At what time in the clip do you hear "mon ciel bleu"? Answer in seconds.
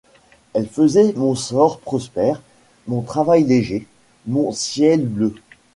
4.25-5.35